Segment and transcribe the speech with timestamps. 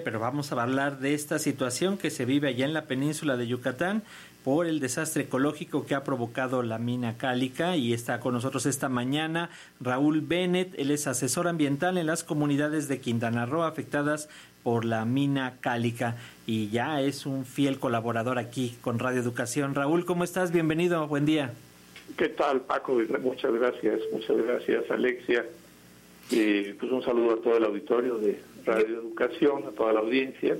[0.00, 3.46] pero vamos a hablar de esta situación que se vive allá en la península de
[3.46, 4.02] Yucatán
[4.44, 8.88] por el desastre ecológico que ha provocado la mina cálica y está con nosotros esta
[8.88, 14.28] mañana Raúl Bennett, él es asesor ambiental en las comunidades de Quintana Roo afectadas
[14.62, 16.16] por la mina cálica
[16.46, 19.74] y ya es un fiel colaborador aquí con Radio Educación.
[19.74, 20.52] Raúl, ¿cómo estás?
[20.52, 21.52] Bienvenido, buen día.
[22.16, 23.00] ¿Qué tal, Paco?
[23.20, 25.44] Muchas gracias, muchas gracias, Alexia.
[26.30, 30.56] Y pues un saludo a todo el auditorio de Radio Educación, a toda la audiencia.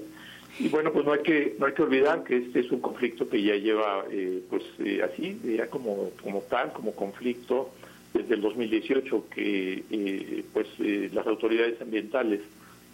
[0.58, 3.28] Y bueno, pues no hay que no hay que olvidar que este es un conflicto
[3.28, 7.70] que ya lleva, eh, pues eh, así, ya como como tal, como conflicto
[8.14, 10.66] desde el 2018 que eh, pues
[11.12, 12.40] las autoridades ambientales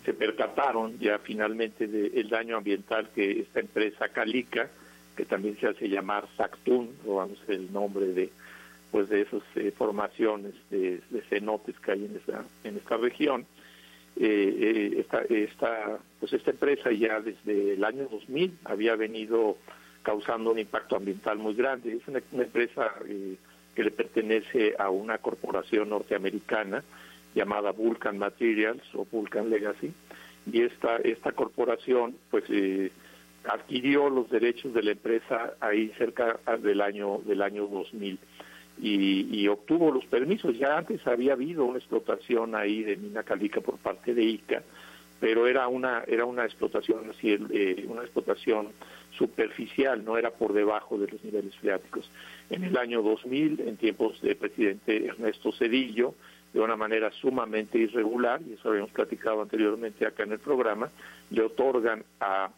[0.04, 4.68] se percataron ya finalmente del daño ambiental que esta empresa Calica,
[5.16, 8.30] que también se hace llamar Sactún, robándose el nombre de
[8.90, 9.42] pues de esas
[9.76, 13.46] formaciones de, de, cenotes que hay en esta en esta región
[14.16, 19.56] eh, eh, esta, esta, pues esta empresa ya desde el año 2000 había venido
[20.02, 21.94] causando un impacto ambiental muy grande.
[21.94, 23.36] Es una, empresa eh,
[23.74, 26.84] que le pertenece a una corporación norteamericana
[27.34, 29.92] llamada Vulcan Materials o Vulcan Legacy
[30.50, 32.90] y esta esta corporación pues eh,
[33.44, 38.18] adquirió los derechos de la empresa ahí cerca del año del año 2000
[38.80, 40.56] y, obtuvo los permisos.
[40.58, 44.62] Ya antes había habido una explotación ahí de mina calica por parte de ICA,
[45.20, 48.68] pero era una era una explotación así eh, una explotación
[49.16, 52.10] superficial, no era por debajo de los niveles freáticos.
[52.50, 56.14] En el año 2000, en tiempos del presidente Ernesto Cedillo,
[56.52, 60.90] de una manera sumamente irregular, y eso habíamos platicado anteriormente acá en el programa,
[61.30, 62.50] le otorgan a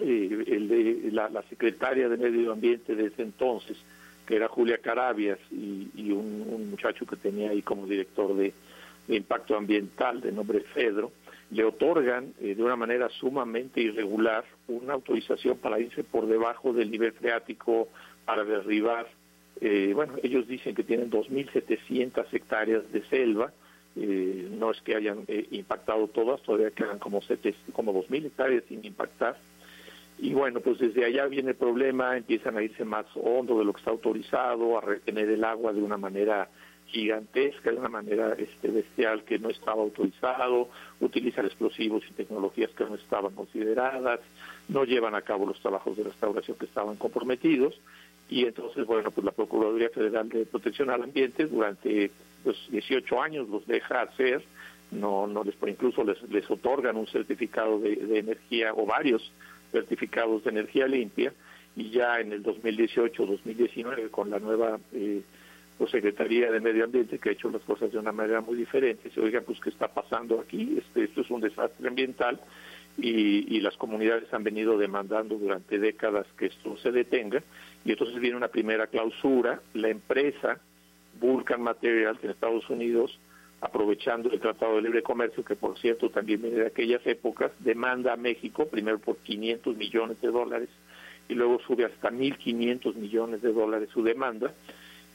[0.00, 3.76] eh, el la, la secretaria de Medio Ambiente desde entonces,
[4.28, 8.52] que era Julia Carabias y, un, muchacho que tenía ahí como director de,
[9.08, 11.12] impacto ambiental de nombre Fedro,
[11.50, 16.90] le otorgan eh, de una manera sumamente irregular una autorización para irse por debajo del
[16.90, 17.88] nivel freático
[18.26, 19.06] para derribar,
[19.62, 23.50] eh, bueno, ellos dicen que tienen 2.700 hectáreas de selva,
[23.96, 27.22] eh, no es que hayan impactado todas, todavía quedan como,
[27.72, 29.38] como 2.000 hectáreas sin impactar,
[30.18, 33.72] y bueno, pues desde allá viene el problema, empiezan a irse más hondo de lo
[33.72, 36.48] que está autorizado, a retener el agua de una manera
[36.86, 40.70] gigantesca, de una manera este, bestial que no estaba autorizado,
[41.00, 44.20] utilizan explosivos y tecnologías que no estaban consideradas,
[44.68, 47.78] no llevan a cabo los trabajos de restauración que estaban comprometidos
[48.28, 52.10] y entonces, bueno, pues la Procuraduría Federal de Protección al Ambiente durante
[52.44, 54.42] los pues, 18 años los deja hacer,
[54.90, 59.30] no, no les, incluso les, les otorgan un certificado de, de energía o varios
[59.72, 61.32] certificados de energía limpia
[61.76, 65.22] y ya en el 2018-2019 con la nueva eh,
[65.76, 69.10] pues, Secretaría de Medio Ambiente que ha hecho las cosas de una manera muy diferente,
[69.10, 72.40] se oiga pues qué está pasando aquí, este, esto es un desastre ambiental
[72.96, 77.42] y, y las comunidades han venido demandando durante décadas que esto se detenga
[77.84, 80.60] y entonces viene una primera clausura, la empresa
[81.20, 83.18] Vulcan Materials en Estados Unidos
[83.60, 88.12] aprovechando el Tratado de Libre Comercio, que por cierto también viene de aquellas épocas, demanda
[88.12, 90.68] a México, primero por 500 millones de dólares
[91.28, 94.54] y luego sube hasta 1.500 millones de dólares su demanda.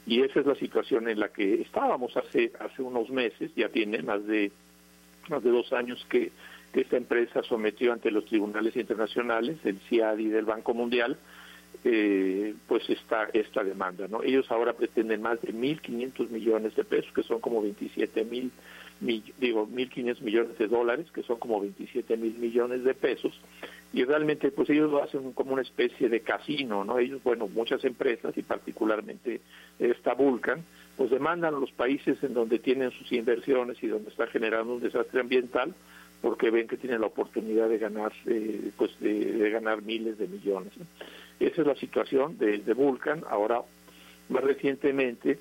[0.05, 4.01] Y esa es la situación en la que estábamos hace hace unos meses, ya tiene
[4.03, 4.51] más de
[5.29, 6.31] más de dos años que,
[6.73, 11.17] que esta empresa sometió ante los tribunales internacionales, el CIAD y del Banco Mundial,
[11.83, 17.11] eh, pues esta esta demanda no ellos ahora pretenden más de 1.500 millones de pesos
[17.13, 18.51] que son como 27 mil
[19.01, 23.33] digo 1.500 millones de dólares que son como 27 mil millones de pesos.
[23.91, 27.83] Y realmente pues ellos lo hacen como una especie de casino no ellos bueno muchas
[27.83, 29.41] empresas y particularmente
[29.79, 30.63] esta Vulcan
[30.97, 34.81] pues demandan a los países en donde tienen sus inversiones y donde está generando un
[34.81, 35.73] desastre ambiental
[36.21, 40.71] porque ven que tienen la oportunidad de ganar eh, pues de, ganar miles de millones
[41.45, 43.23] esa es la situación de, de Vulcan.
[43.29, 43.61] Ahora,
[44.29, 45.39] más recientemente,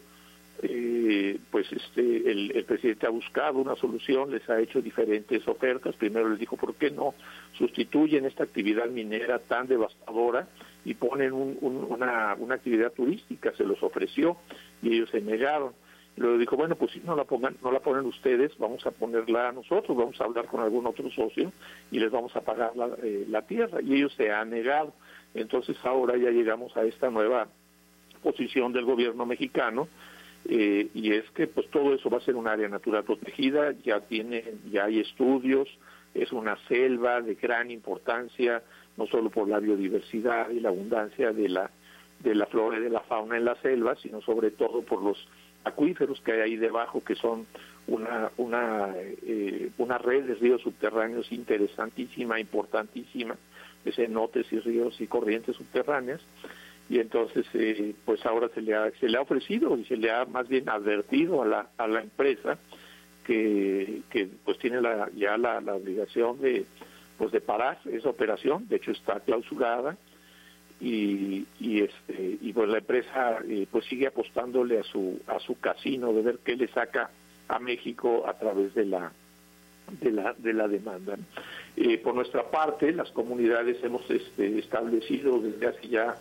[0.65, 5.97] eh, pues este el, presidente ha buscado una solución, les ha hecho diferentes ofertas.
[5.97, 7.15] Primero les dijo, ¿por qué no
[7.59, 10.49] sustituyen esta actividad minera tan devastadora
[10.85, 13.53] y ponen una, una actividad turística?
[13.57, 14.37] Se los ofreció
[14.83, 15.73] y ellos se negaron.
[16.17, 19.51] Luego dijo, bueno, pues si no la pongan, no la ponen ustedes, vamos a ponerla
[19.51, 21.51] nosotros, vamos a hablar con algún otro socio
[21.91, 23.81] y les vamos a pagar la, eh, la tierra.
[23.83, 24.93] Y ellos se han negado.
[25.35, 27.49] Entonces ahora ya llegamos a esta nueva
[28.23, 29.89] posición del gobierno mexicano
[30.49, 34.01] eh, y es que pues todo eso va a ser un área natural protegida, ya
[34.01, 35.69] tiene, ya hay estudios,
[36.15, 38.63] es una selva de gran importancia,
[38.97, 41.71] no solo por la biodiversidad y la abundancia de la
[42.23, 45.19] de la flora y de la fauna en la selva, sino sobre todo por los
[45.65, 47.47] acuíferos que hay ahí debajo que son
[47.87, 53.37] una, una, eh, una red de ríos subterráneos interesantísima, importantísima,
[53.91, 56.21] cenotes y ríos y corrientes subterráneas.
[56.89, 60.11] Y entonces, eh, pues ahora se le, ha, se le ha ofrecido y se le
[60.11, 62.59] ha más bien advertido a la, a la empresa
[63.25, 66.67] que, que pues tiene la, ya la, la obligación de,
[67.19, 69.97] pues de parar esa operación, de hecho está clausurada,
[70.83, 75.59] y, y este y pues la empresa eh, pues sigue apostándole a su a su
[75.61, 77.11] casino de ver qué le saca
[77.47, 79.13] a México a través de la
[80.01, 81.17] de la de la demanda.
[81.77, 86.17] Eh, por nuestra parte las comunidades hemos este, establecido desde hace ya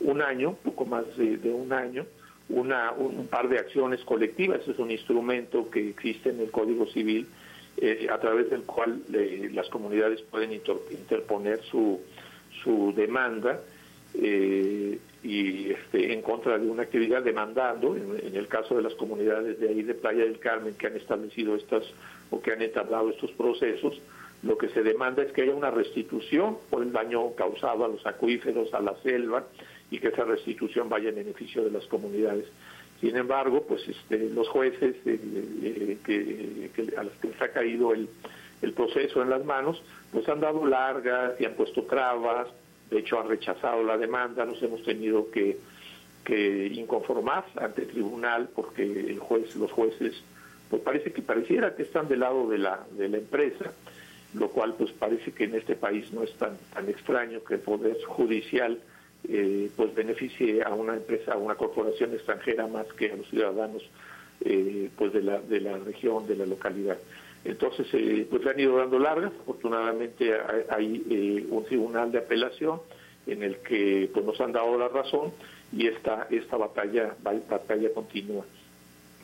[0.00, 2.06] un año poco más de, un año
[2.48, 4.66] una un, par de acciones colectivas.
[4.68, 7.26] Es un instrumento que existe en el Código Civil
[7.78, 9.02] eh, a través del cual
[9.52, 12.00] las comunidades pueden interponer su
[12.62, 13.60] su demanda.
[14.14, 19.58] Eh, y este, en contra de una actividad demandando, en, el caso de las comunidades
[19.58, 21.82] de ahí de Playa del Carmen que han establecido estas
[22.30, 23.98] o que han entablado estos procesos,
[24.42, 28.06] lo que se demanda es que haya una restitución por el daño causado a los
[28.06, 29.44] acuíferos, a la selva,
[29.90, 32.46] y que esa restitución vaya en beneficio de las comunidades.
[33.00, 35.18] Sin embargo, pues este, los jueces eh,
[35.62, 38.08] eh, que, a los que les ha caído el,
[38.60, 39.82] el proceso en las manos,
[40.12, 42.48] pues han dado largas y han puesto trabas,
[42.94, 45.58] de hecho han rechazado la demanda, nos hemos tenido que,
[46.24, 50.14] que inconformar ante tribunal porque el juez, los jueces,
[50.70, 53.72] pues parece que pareciera que están del lado de la, de la empresa,
[54.34, 57.60] lo cual pues parece que en este país no es tan, tan extraño que el
[57.60, 58.78] poder judicial
[59.28, 63.82] eh, pues beneficie a una empresa, a una corporación extranjera más que a los ciudadanos
[64.44, 66.98] eh, pues de la, de la región, de la localidad.
[67.44, 69.32] Entonces, eh, pues le han ido dando largas.
[69.42, 70.32] Afortunadamente
[70.70, 72.80] hay eh, un tribunal de apelación
[73.26, 75.32] en el que pues nos han dado la razón
[75.72, 78.44] y esta esta batalla batalla continúa.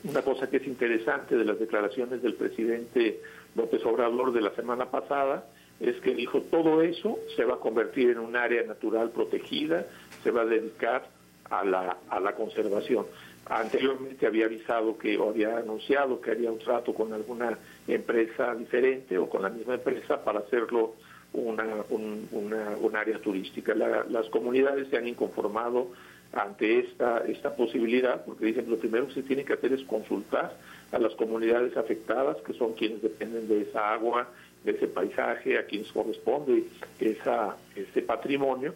[0.03, 3.21] Una cosa que es interesante de las declaraciones del presidente
[3.55, 5.45] López Obrador de la semana pasada
[5.79, 9.85] es que dijo todo eso se va a convertir en un área natural protegida,
[10.23, 11.07] se va a dedicar
[11.49, 13.05] a la, a la conservación.
[13.45, 17.57] Anteriormente había avisado que o había anunciado que haría un trato con alguna
[17.87, 20.95] empresa diferente o con la misma empresa para hacerlo
[21.33, 23.73] una, un, área turística.
[23.73, 25.87] las comunidades se han inconformado
[26.33, 30.57] ante esta, posibilidad porque dicen lo primero que se tiene que hacer es consultar
[30.91, 34.29] a las comunidades afectadas, que son quienes dependen de esa agua,
[34.63, 36.65] de ese paisaje, a quienes corresponde
[36.99, 38.75] esa, ese patrimonio.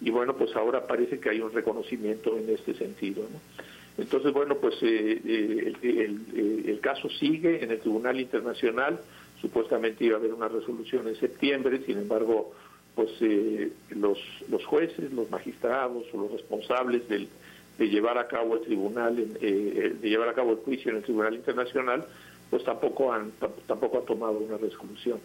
[0.00, 3.22] Y bueno, pues ahora parece que hay un reconocimiento en este sentido.
[3.96, 8.98] Entonces, bueno, pues eh, eh, eh, el, caso sigue en el Tribunal Internacional.
[9.40, 12.52] Supuestamente iba a haber una resolución en septiembre, sin embargo,
[12.94, 13.10] pues
[13.90, 14.18] los,
[14.48, 17.28] los jueces, los magistrados o los responsables del,
[17.78, 21.34] de llevar a cabo el tribunal, de llevar a cabo el juicio en el Tribunal
[21.34, 22.06] Internacional,
[22.50, 23.32] pues tampoco han
[23.66, 25.18] tampoco han tomado una resolución.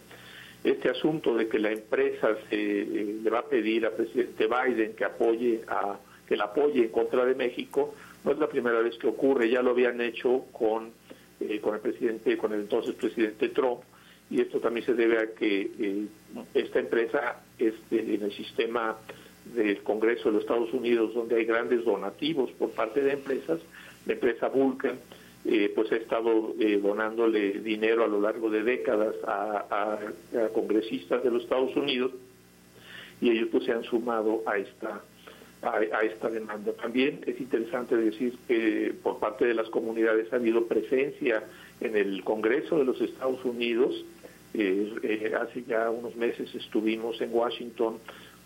[0.64, 2.84] Este asunto de que la empresa se,
[3.22, 7.24] le va a pedir al presidente Biden que apoye a que la apoye en contra
[7.24, 7.94] de México,
[8.24, 10.90] no es la primera vez que ocurre, ya lo habían hecho con,
[11.40, 13.80] eh, con el presidente, con el entonces presidente Trump,
[14.30, 16.06] y esto también se debe a que eh,
[16.54, 18.96] esta empresa este, en el sistema
[19.54, 23.60] del Congreso de los Estados Unidos, donde hay grandes donativos por parte de empresas,
[24.06, 24.98] la empresa Vulcan,
[25.46, 29.98] eh, pues ha estado donándole dinero a lo largo de décadas a,
[30.34, 32.12] a, congresistas de los Estados Unidos
[33.22, 35.02] y ellos pues se han sumado a esta
[35.62, 36.72] a, esta demanda.
[36.72, 41.44] También es interesante decir que por parte de las comunidades ha habido presencia
[41.80, 44.04] en el Congreso de los Estados Unidos.
[44.54, 47.98] Eh, eh, hace ya unos meses estuvimos en Washington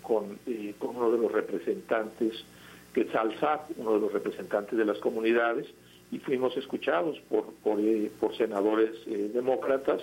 [0.03, 2.45] con, eh, con uno de los representantes,
[2.93, 3.35] Quetzal
[3.77, 5.67] uno de los representantes de las comunidades,
[6.13, 7.79] y fuimos escuchados por, por,
[8.21, 10.03] por senadores demócratas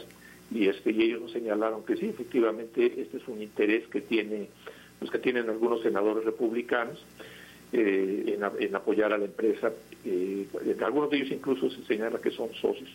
[0.54, 4.50] y, este, y ellos nos señalaron que sí, efectivamente, este es un interés que tiene
[5.02, 7.04] los que tienen algunos senadores republicanos,
[7.74, 9.72] eh, en, apoyar a la empresa.
[10.06, 10.48] Eh,
[10.84, 12.90] algunos de ellos incluso se señala que son socios.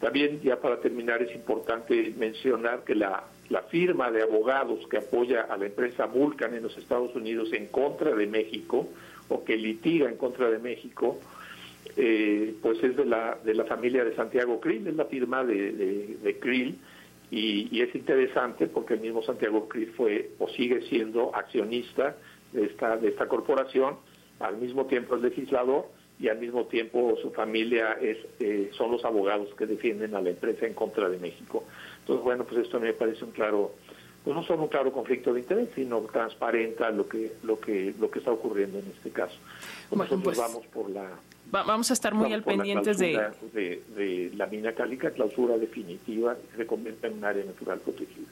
[0.00, 5.42] También, ya para terminar, es importante mencionar que la, la firma de abogados que apoya
[5.42, 8.88] a la empresa Vulcan en los Estados Unidos en contra de México,
[9.28, 11.20] o que litiga en contra de México,
[11.96, 15.72] eh, pues es de la, de la familia de Santiago Krill, es la firma de,
[15.72, 16.78] de, de Krill,
[17.30, 22.16] y, es interesante porque el mismo Santiago Cris fue o sigue siendo accionista
[22.52, 23.96] de esta, de esta corporación,
[24.40, 25.86] al mismo tiempo es legislador
[26.20, 30.30] y al mismo tiempo su familia es, eh, son los abogados que defienden a la
[30.30, 31.64] empresa en contra de México.
[32.00, 33.72] Entonces, bueno, pues esto me parece un claro,
[34.22, 38.10] pues no solo un claro conflicto de interés, sino transparenta lo que, lo que, lo
[38.10, 39.36] que está ocurriendo en este caso.
[39.90, 41.10] Nosotros pues vamos por la
[41.62, 43.20] vamos a estar muy al pendientes de...
[43.52, 43.82] de...
[43.96, 44.30] de...
[44.34, 48.26] la mina cálica, clausura definitiva, se convierte en un área natural protegida.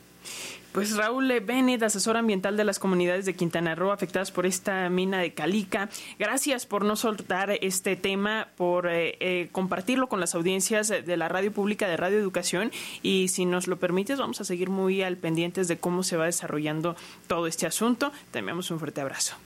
[0.72, 5.20] Pues Raúl Bennett, asesor ambiental de las comunidades de Quintana Roo afectadas por esta mina
[5.20, 10.88] de Calica, gracias por no soltar este tema, por eh, eh, compartirlo con las audiencias
[10.88, 14.70] de la radio pública de Radio Educación y si nos lo permites vamos a seguir
[14.70, 18.10] muy al pendientes de cómo se va desarrollando todo este asunto.
[18.30, 19.36] Te enviamos un fuerte abrazo.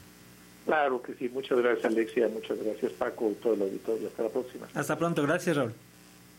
[0.66, 4.08] Claro que sí, muchas gracias Alexia, muchas gracias Paco y todo el auditorio.
[4.08, 4.66] Hasta la próxima.
[4.74, 5.72] Hasta pronto, gracias Raúl.